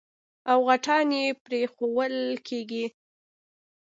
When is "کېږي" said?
2.47-2.85